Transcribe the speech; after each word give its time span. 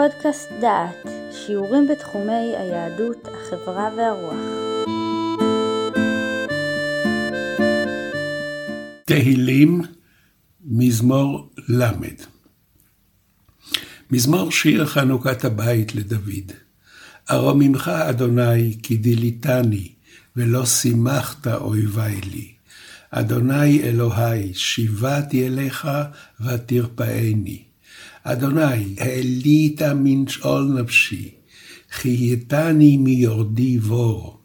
פודקאסט 0.00 0.48
דעת, 0.60 1.06
שיעורים 1.32 1.88
בתחומי 1.88 2.56
היהדות, 2.56 3.28
החברה 3.28 3.88
והרוח. 3.96 4.34
תהילים, 9.04 9.82
מזמור 10.64 11.50
ל' 11.68 11.84
מזמור 14.10 14.52
שיר 14.52 14.86
חנוכת 14.86 15.44
הבית 15.44 15.94
לדוד. 15.94 16.52
ארוממך, 17.30 17.88
אדוני, 17.88 18.78
כי 18.82 18.96
דיליתני, 18.96 19.92
ולא 20.36 20.66
שימחת 20.66 21.46
אויבי 21.46 22.20
לי. 22.32 22.52
אדוני 23.10 23.82
אלוהי, 23.82 24.54
שיבעתי 24.54 25.46
אליך 25.46 25.88
ותרפאני. 26.40 27.69
אדוני, 28.24 28.94
העלית 28.98 29.82
מן 29.82 30.28
שאול 30.28 30.80
נפשי, 30.80 31.30
חייתני 31.92 32.96
מיורדי 32.96 33.78
בור. 33.78 34.40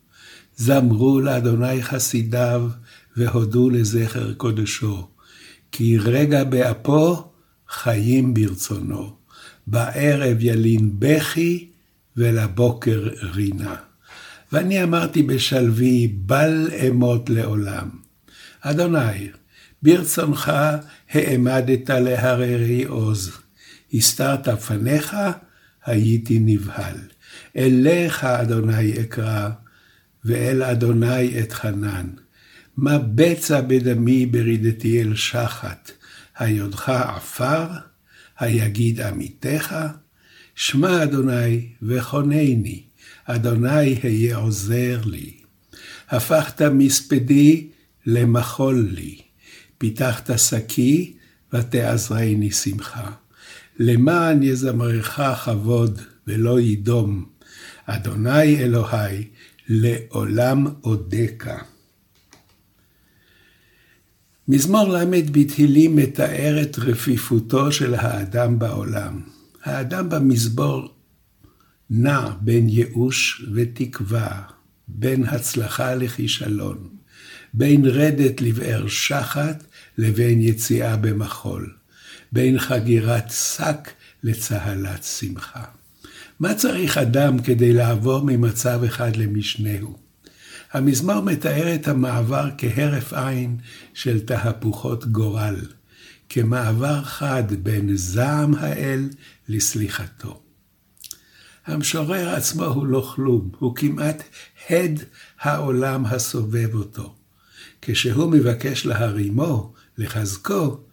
זמרו 0.58 1.20
לאדוני 1.20 1.84
חסידיו, 1.84 2.70
והודו 3.18 3.70
לזכר 3.70 4.34
קודשו. 4.34 5.08
כי 5.72 5.98
רגע 5.98 6.44
באפו, 6.44 7.32
חיים 7.70 8.34
ברצונו. 8.34 9.16
בערב 9.68 10.38
ילין 10.40 10.92
בכי, 11.00 11.68
ולבוקר 12.18 13.10
רינה. 13.34 13.76
ואני 14.52 14.84
אמרתי 14.84 15.24
בשלוי, 15.24 16.08
בל 16.08 16.70
אמות 16.88 17.30
לעולם. 17.30 17.90
אדוני, 18.62 19.30
ברצונך 19.84 20.52
העמדת 21.10 21.90
להררי 21.90 22.84
עוז. 22.84 23.45
הסתרת 23.94 24.50
פניך, 24.50 25.16
הייתי 25.86 26.40
נבהל. 26.40 26.98
אליך, 27.58 28.24
אדוני, 28.24 29.02
אקרא, 29.02 29.50
ואל 30.26 30.64
אדוני 30.64 31.40
אתחנן. 31.40 32.08
מה 32.78 32.98
בצע 32.98 33.62
בדמי 33.62 34.26
ברידתי 34.26 35.02
אל 35.02 35.16
שחת, 35.16 35.92
היודך 36.38 36.90
עפר, 36.90 37.68
היגיד 38.40 39.02
עמיתך, 39.02 39.76
שמע 40.56 41.04
אדוני 41.04 41.68
וחונני, 41.82 42.84
אדוני 43.26 44.00
היה 44.04 44.38
עוזר 44.38 45.02
לי. 45.06 45.34
הפכת 46.10 46.62
מספדי 46.62 47.68
למחול 48.06 48.90
לי, 48.92 49.18
פיתחת 49.78 50.40
שקי 50.40 51.18
ותעזרני 51.54 52.52
שמחה. 52.52 53.12
למען 53.80 54.44
יזמרך 54.44 55.20
כבוד 55.46 56.02
ולא 56.28 56.60
ידום, 56.60 57.26
אדוני 57.86 58.60
אלוהי 58.60 59.28
לעולם 59.70 60.68
אודקה. 60.84 61.58
מזמור 64.48 64.88
ל' 64.90 65.06
בתהילים 65.32 65.96
מתאר 65.96 66.62
את 66.62 66.80
רפיפותו 66.80 67.72
של 67.72 67.96
האדם 67.96 68.60
בעולם. 68.60 69.22
האדם 69.64 70.10
במזמור 70.10 70.94
נע 71.90 72.30
בין 72.42 72.70
ייאוש 72.70 73.46
ותקווה, 73.54 74.42
בין 74.88 75.24
הצלחה 75.24 75.96
לכישלון, 75.96 76.90
בין 77.54 77.86
רדת 77.86 78.42
לבאר 78.42 78.88
שחת 78.88 79.64
לבין 79.98 80.42
יציאה 80.42 80.98
במחול, 80.98 81.74
בין 82.32 82.60
חגירת 82.60 83.32
שק 83.32 83.90
לצהלת 84.24 85.04
שמחה. 85.04 85.64
מה 86.40 86.54
צריך 86.54 86.98
אדם 86.98 87.40
כדי 87.40 87.74
לעבור 87.74 88.22
ממצב 88.26 88.84
אחד 88.84 89.16
למשנהו? 89.16 89.98
המזמור 90.74 91.22
מתאר 91.22 91.76
את 91.76 91.88
המעבר 91.88 92.50
כהרף 92.58 93.14
עין 93.14 93.58
של 93.94 94.20
תהפוכות 94.20 95.06
גורל, 95.06 95.56
כמעבר 96.30 97.04
חד 97.04 97.44
בין 97.64 97.96
זעם 97.96 98.56
האל 98.56 99.10
לסליחתו. 99.50 100.42
המשורר 101.66 102.30
עצמו 102.30 102.66
הוא 102.66 102.86
לא 102.86 103.12
כלום, 103.16 103.50
הוא 103.60 103.76
כמעט 103.76 104.24
הד 104.70 105.00
העולם 105.40 106.06
הסובב 106.06 106.76
אותו. 106.76 107.16
כשהוא 107.82 108.32
מבקש 108.32 108.86
להרימו, 108.86 109.74
לחזקו, 109.98 110.85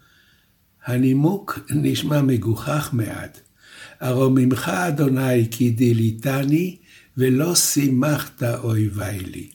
הנימוק 0.87 1.59
נשמע 1.71 2.23
מגוחך 2.23 2.91
מעט. 2.93 3.41
ארוממך 4.03 4.69
אדוני 4.69 5.51
כי 5.51 5.71
דיליתני, 5.71 6.77
ולא 7.17 7.55
שימחת 7.55 8.43
אויבי 8.43 9.19
לי. 9.19 9.49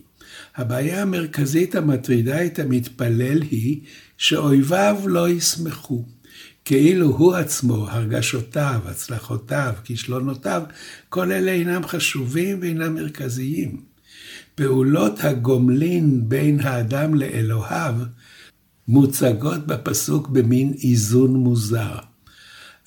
הבעיה 0.56 1.02
המרכזית 1.02 1.76
המטרידה 1.76 2.46
את 2.46 2.60
המתפלל 2.60 3.42
היא 3.42 3.80
שאויביו 4.18 4.98
לא 5.06 5.30
ישמחו. 5.30 6.06
כאילו 6.66 7.08
הוא 7.08 7.36
עצמו, 7.36 7.90
הרגשותיו, 7.90 8.82
הצלחותיו, 8.86 9.74
כישלונותיו, 9.84 10.62
כל 11.10 11.32
אלה 11.32 11.52
אינם 11.52 11.88
חשובים 11.88 12.58
ואינם 12.62 12.96
מרכזיים. 12.96 13.82
פעולות 14.56 15.24
הגומלין 15.24 16.30
בין 16.30 16.60
האדם 16.60 17.14
לאלוהיו 17.14 17.96
מוצגות 18.88 19.68
בפסוק 19.68 20.28
במין 20.28 20.74
איזון 20.84 21.34
מוזר. 21.34 21.96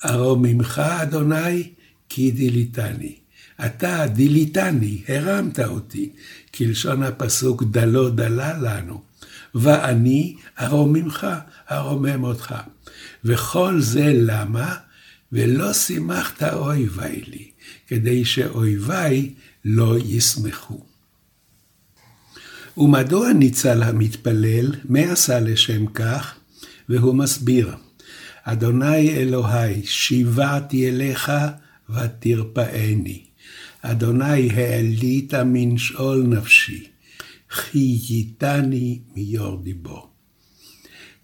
ארוממך, 0.05 0.79
אדוני, 0.79 1.69
כי 2.09 2.31
דיליתני. 2.31 3.15
אתה 3.65 4.07
דיליתני, 4.07 5.01
הרמת 5.07 5.59
אותי, 5.59 6.09
כלשון 6.55 7.03
הפסוק 7.03 7.63
דלו 7.63 8.09
דלה 8.09 8.57
לנו. 8.57 9.01
ואני 9.55 10.35
ארוממך, 10.61 11.27
ארומם 11.71 12.23
אותך. 12.23 12.55
וכל 13.25 13.81
זה 13.81 14.11
למה? 14.15 14.75
ולא 15.31 15.73
שימחת 15.73 16.43
אויבי 16.43 17.21
לי, 17.27 17.51
כדי 17.87 18.25
שאויבי 18.25 19.33
לא 19.65 19.97
ישמחו. 20.05 20.90
ומדוע 22.77 23.33
ניצל 23.33 23.83
המתפלל? 23.83 24.75
מה 24.83 24.99
עשה 24.99 25.39
לשם 25.39 25.85
כך? 25.85 26.35
והוא 26.89 27.15
מסביר, 27.15 27.75
אדוני 28.43 29.09
אלוהי, 29.09 29.85
שיבעתי 29.85 30.89
אליך 30.89 31.31
ותרפאני. 31.89 33.23
אדוני 33.81 34.49
העלית 34.49 35.33
מן 35.33 35.77
שאול 35.77 36.23
נפשי, 36.27 36.87
חייתני 37.51 38.99
מיורדי 39.15 39.73
בו. 39.73 40.07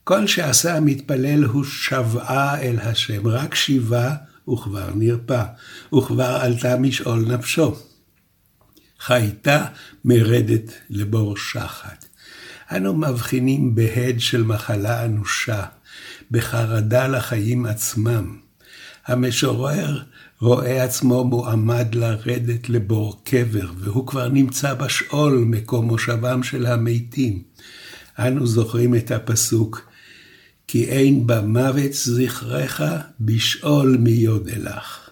כל 0.04 0.28
שעשה 0.28 0.78
המתפלל 0.78 1.44
הוא 1.44 1.64
שבעה 1.64 2.62
אל 2.62 2.80
השם, 2.80 3.28
רק 3.28 3.56
שיבה 3.56 4.16
וכבר 4.50 4.90
נרפא, 4.96 5.44
וכבר 5.96 6.38
עלתה 6.42 6.78
משאול 6.78 7.20
נפשו. 7.20 7.76
חייתה 9.00 9.66
מרדת 10.06 10.74
לבור 10.90 11.38
שחת. 11.38 12.06
אנו 12.72 12.94
מבחינים 12.94 13.76
בהד 13.76 14.20
של 14.20 14.44
מחלה 14.44 15.06
אנושה, 15.06 15.64
בחרדה 16.32 17.08
לחיים 17.08 17.66
עצמם. 17.66 18.38
המשורר 19.08 20.04
רואה 20.42 20.84
עצמו 20.84 21.24
מועמד 21.24 21.96
לרדת 21.96 22.70
לבור 22.70 23.22
קבר, 23.24 23.72
והוא 23.78 24.08
כבר 24.08 24.30
נמצא 24.30 24.74
בשאול, 24.74 25.46
מקום 25.48 25.86
מושבם 25.86 26.44
של 26.44 26.66
המתים. 26.66 27.44
אנו 28.20 28.48
זוכרים 28.48 28.96
את 28.96 29.12
הפסוק, 29.12 29.90
כי 30.68 30.86
אין 30.86 31.28
במוות 31.28 31.94
זכרך, 31.94 32.82
בשאול 33.20 33.98
מי 34.00 34.12
יודלך. 34.12 35.07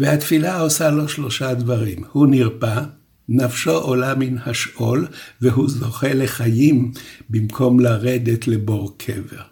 והתפילה 0.00 0.60
עושה 0.60 0.90
לו 0.90 1.08
שלושה 1.08 1.54
דברים. 1.54 2.04
הוא 2.12 2.26
נרפא, 2.26 2.80
נפשו 3.28 3.76
עולה 3.76 4.14
מן 4.14 4.38
השאול, 4.38 5.06
והוא 5.40 5.68
זוכה 5.68 6.14
לחיים 6.14 6.92
במקום 7.30 7.80
לרדת 7.80 8.48
לבור 8.48 8.98
קבר. 8.98 9.42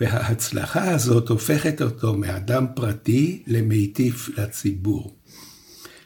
וההצלחה 0.00 0.90
הזאת 0.90 1.28
הופכת 1.28 1.82
אותו 1.82 2.14
מאדם 2.14 2.66
פרטי 2.74 3.42
למיטיף 3.46 4.38
לציבור. 4.38 5.16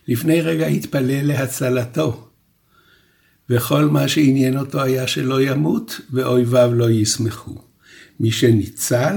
לפני 0.08 0.40
רגע 0.40 0.66
התפלל 0.66 1.26
להצלתו, 1.26 2.28
וכל 3.50 3.84
מה 3.84 4.08
שעניין 4.08 4.58
אותו 4.58 4.82
היה 4.82 5.06
שלא 5.06 5.42
ימות, 5.42 6.00
ואויביו 6.12 6.70
לא 6.74 6.90
ישמחו. 6.90 7.58
מי 8.20 8.30
שניצל, 8.30 9.16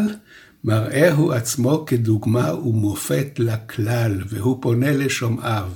מראה 0.63 1.11
הוא 1.11 1.33
עצמו 1.33 1.85
כדוגמה 1.85 2.53
ומופת 2.53 3.39
לכלל, 3.39 4.21
והוא 4.29 4.57
פונה 4.61 4.91
לשומעיו. 4.91 5.69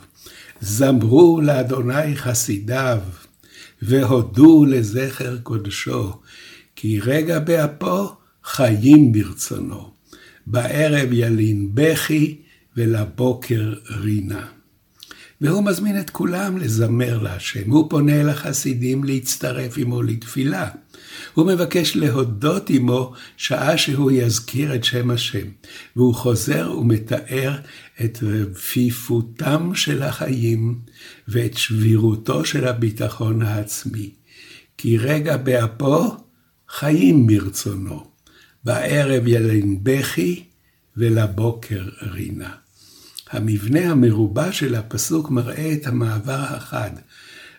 זמרו 0.62 1.42
לאדוני 1.42 2.16
חסידיו, 2.16 3.00
והודו 3.82 4.66
לזכר 4.66 5.38
קודשו, 5.38 6.14
כי 6.76 7.00
רגע 7.00 7.40
באפו 7.40 8.08
חיים 8.44 9.12
ברצונו. 9.12 9.92
בערב 10.48 11.10
ילין 11.12 11.70
בכי, 11.74 12.38
ולבוקר 12.78 13.74
רינה. 13.90 14.57
והוא 15.42 15.64
מזמין 15.64 16.00
את 16.00 16.10
כולם 16.10 16.58
לזמר 16.58 17.22
להשם. 17.22 17.72
הוא 17.72 17.90
פונה 17.90 18.22
אל 18.22 18.30
החסידים 18.30 19.04
להצטרף 19.04 19.78
עמו 19.78 20.02
לתפילה. 20.02 20.70
הוא 21.34 21.48
מבקש 21.48 21.96
להודות 21.96 22.70
עמו 22.70 23.14
שעה 23.38 23.78
שהוא 23.78 24.12
יזכיר 24.12 24.76
את 24.76 24.84
שם 24.84 25.12
השם. 25.12 25.48
והוא 25.96 26.16
חוזר 26.16 26.72
ומתאר 26.78 27.58
את 28.04 28.20
רפיפותם 28.22 29.72
של 29.76 30.04
החיים 30.04 30.80
ואת 31.28 31.58
שבירותו 31.58 32.46
של 32.46 32.68
הביטחון 32.68 33.42
העצמי. 33.42 34.10
כי 34.78 34.98
רגע 34.98 35.38
באפו 35.38 36.16
חיים 36.70 37.28
מרצונו. 37.28 38.08
בערב 38.64 39.28
ילין 39.28 39.80
בכי 39.84 40.44
ולבוקר 40.98 41.90
רינה. 42.02 42.67
המבנה 43.32 43.92
המרובע 43.92 44.52
של 44.52 44.76
הפסוק 44.76 45.30
מראה 45.30 45.74
את 45.74 45.88
המעבר 45.88 46.46
החד. 46.50 46.92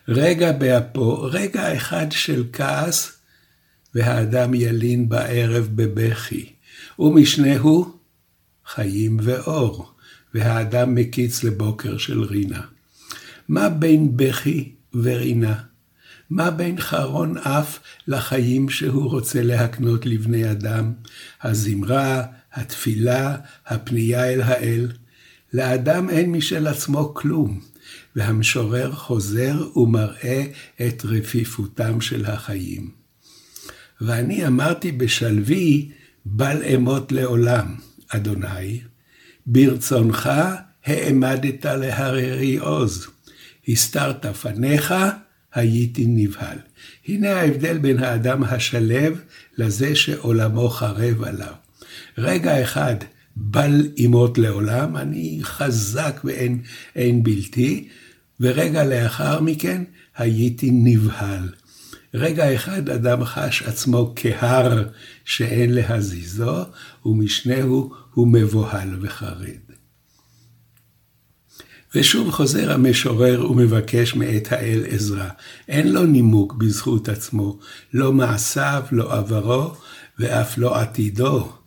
רגע 0.07 0.51
באפו, 0.51 1.21
רגע 1.21 1.75
אחד 1.75 2.11
של 2.11 2.43
כעס, 2.53 3.19
והאדם 3.95 4.53
ילין 4.53 5.09
בערב 5.09 5.69
בבכי. 5.75 6.49
ומשנהו 6.99 7.97
חיים 8.65 9.17
ואור, 9.23 9.91
והאדם 10.33 10.95
מקיץ 10.95 11.43
לבוקר 11.43 11.97
של 11.97 12.23
רינה. 12.23 12.61
מה 13.47 13.69
בין 13.69 14.17
בכי 14.17 14.71
ורינה? 14.93 15.55
מה 16.29 16.51
בין 16.51 16.81
חרון 16.81 17.37
אף 17.37 17.79
לחיים 18.07 18.69
שהוא 18.69 19.09
רוצה 19.09 19.43
להקנות 19.43 20.05
לבני 20.05 20.51
אדם? 20.51 20.93
הזמרה, 21.43 22.23
התפילה, 22.53 23.37
הפנייה 23.67 24.33
אל 24.33 24.41
האל. 24.41 24.91
לאדם 25.53 26.09
אין 26.09 26.31
משל 26.31 26.67
עצמו 26.67 27.13
כלום, 27.13 27.59
והמשורר 28.15 28.91
חוזר 28.91 29.77
ומראה 29.77 30.43
את 30.87 31.05
רפיפותם 31.05 32.01
של 32.01 32.25
החיים. 32.25 32.91
ואני 34.01 34.47
אמרתי 34.47 34.91
בשלוי, 34.91 35.91
בל 36.25 36.63
אמות 36.75 37.11
לעולם, 37.11 37.75
אדוני, 38.09 38.81
ברצונך 39.45 40.29
העמדת 40.85 41.65
להררי 41.65 42.57
עוז, 42.57 43.07
הסתרת 43.67 44.25
פניך, 44.25 44.93
הייתי 45.53 46.05
נבהל. 46.07 46.57
הנה 47.07 47.31
ההבדל 47.31 47.77
בין 47.77 48.03
האדם 48.03 48.43
השלב 48.43 49.21
לזה 49.57 49.95
שעולמו 49.95 50.69
חרב 50.69 51.23
עליו. 51.23 51.53
רגע 52.17 52.63
אחד 52.63 52.95
בל 53.41 53.87
ימות 53.97 54.37
לעולם, 54.37 54.97
אני 54.97 55.39
חזק 55.43 56.21
ואין 56.23 57.23
בלתי, 57.23 57.87
ורגע 58.39 58.83
לאחר 58.83 59.41
מכן 59.41 59.83
הייתי 60.17 60.69
נבהל. 60.73 61.49
רגע 62.13 62.55
אחד 62.55 62.89
אדם 62.89 63.25
חש 63.25 63.63
עצמו 63.63 64.13
כהר 64.15 64.83
שאין 65.25 65.73
להזיזו, 65.73 66.65
ומשנהו 67.05 67.93
הוא 68.13 68.27
מבוהל 68.27 68.97
וחרד. 69.01 69.59
ושוב 71.95 72.31
חוזר 72.31 72.71
המשורר 72.71 73.51
ומבקש 73.51 74.15
מאת 74.15 74.51
האל 74.51 74.83
עזרה. 74.89 75.29
אין 75.67 75.91
לו 75.91 76.05
נימוק 76.05 76.53
בזכות 76.53 77.09
עצמו, 77.09 77.59
לא 77.93 78.11
מעשיו, 78.11 78.83
לא 78.91 79.13
עברו, 79.17 79.73
ואף 80.19 80.57
לא 80.57 80.79
עתידו 80.79 81.58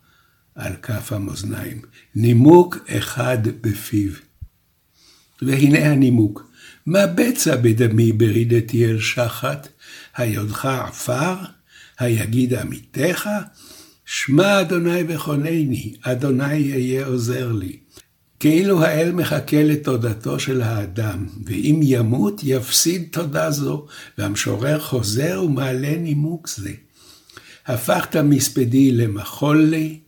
על 0.55 0.73
כף 0.81 1.13
המאזניים. 1.13 1.81
נימוק 2.15 2.77
אחד 2.89 3.37
בפיו. 3.61 4.11
והנה 5.41 5.91
הנימוק, 5.91 6.51
מה 6.85 7.07
בצע 7.07 7.55
בדמי 7.55 8.11
ברידתי 8.11 8.85
אל 8.85 8.99
שחת? 8.99 9.67
היודך 10.15 10.65
עפר? 10.65 11.35
היגיד 11.99 12.53
עמיתך? 12.53 13.29
שמע 14.05 14.61
אדוני 14.61 15.03
וכונני, 15.07 15.93
אדוני 16.01 16.55
יהיה 16.55 17.05
עוזר 17.05 17.51
לי. 17.51 17.77
כאילו 18.39 18.83
האל 18.83 19.11
מחכה 19.11 19.63
לתודתו 19.63 20.39
של 20.39 20.61
האדם, 20.61 21.27
ואם 21.45 21.79
ימות 21.83 22.41
יפסיד 22.43 23.07
תודה 23.11 23.51
זו, 23.51 23.85
והמשורר 24.17 24.79
חוזר 24.79 25.41
ומעלה 25.45 25.95
נימוק 25.97 26.49
זה. 26.49 26.71
הפכת 27.65 28.15
מספדי 28.15 28.91
למחול 28.91 29.63
לי, 29.63 29.99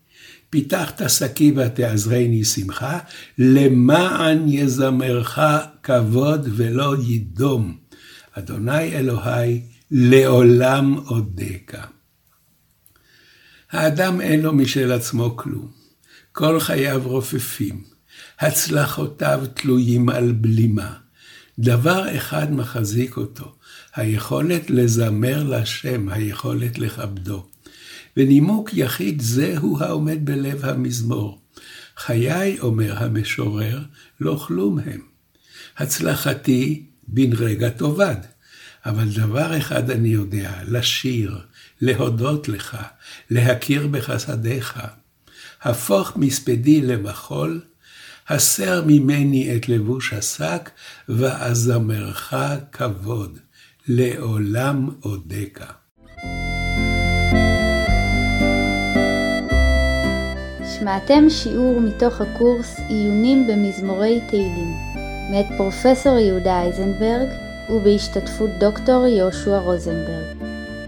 פיתחת 0.55 1.09
שקי 1.09 1.53
ותעזרני 1.55 2.45
שמחה, 2.45 2.99
למען 3.37 4.49
יזמרך 4.49 5.39
כבוד 5.83 6.49
ולא 6.55 6.95
ידום. 7.07 7.77
אדוני 8.31 8.97
אלוהי, 8.97 9.61
לעולם 9.91 10.97
אודקה. 10.97 11.83
האדם 13.71 14.21
אין 14.21 14.41
לו 14.41 14.53
משל 14.53 14.91
עצמו 14.91 15.37
כלום. 15.37 15.71
כל 16.31 16.59
חייו 16.59 17.01
רופפים. 17.03 17.83
הצלחותיו 18.39 19.43
תלויים 19.53 20.09
על 20.09 20.31
בלימה. 20.31 20.93
דבר 21.59 22.17
אחד 22.17 22.51
מחזיק 22.53 23.17
אותו, 23.17 23.55
היכולת 23.95 24.69
לזמר 24.69 25.43
לשם, 25.43 26.09
היכולת 26.09 26.77
לכבדו. 26.77 27.54
ונימוק 28.17 28.69
יחיד 28.73 29.21
זהו 29.21 29.79
העומד 29.79 30.25
בלב 30.25 30.65
המזמור. 30.65 31.41
חיי, 31.97 32.59
אומר 32.59 33.03
המשורר, 33.03 33.79
לא 34.19 34.43
כלום 34.47 34.79
הם. 34.79 35.01
הצלחתי 35.77 36.85
בן 37.07 37.33
רגע 37.33 37.69
תאבד. 37.69 38.15
אבל 38.85 39.09
דבר 39.09 39.57
אחד 39.57 39.89
אני 39.89 40.09
יודע, 40.09 40.51
לשיר, 40.67 41.39
להודות 41.81 42.47
לך, 42.49 42.77
להכיר 43.29 43.87
בחסדיך. 43.87 44.79
הפוך 45.61 46.17
מספדי 46.17 46.81
למחול, 46.81 47.61
הסר 48.27 48.83
ממני 48.87 49.55
את 49.55 49.69
לבוש 49.69 50.13
השק, 50.13 50.69
ואזמרך 51.09 52.33
כבוד, 52.71 53.39
לעולם 53.87 54.89
אודקה. 55.03 55.65
שמעתם 60.85 61.29
שיעור 61.29 61.81
מתוך 61.81 62.21
הקורס 62.21 62.79
עיונים 62.89 63.47
במזמורי 63.47 64.21
תהילים, 64.27 64.73
מאת 65.31 65.45
פרופסור 65.57 66.17
יהודה 66.17 66.61
אייזנברג 66.61 67.27
ובהשתתפות 67.69 68.49
דוקטור 68.59 69.07
יהושע 69.07 69.57
רוזנברג. 69.57 70.37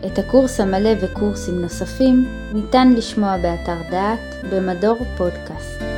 את 0.05 0.19
הקורס 0.19 0.59
המלא 0.59 0.89
וקורסים 1.01 1.61
נוספים 1.61 2.25
ניתן 2.53 2.93
לשמוע 2.97 3.37
באתר 3.37 3.77
דעת 3.91 4.43
במדור 4.51 4.97
פודקאסט. 5.17 5.96